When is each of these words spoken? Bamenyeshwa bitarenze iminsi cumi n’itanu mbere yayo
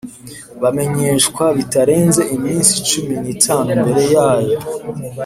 Bamenyeshwa 0.61 1.43
bitarenze 1.57 2.21
iminsi 2.35 2.73
cumi 2.89 3.15
n’itanu 3.23 3.67
mbere 3.81 4.03
yayo 4.15 4.57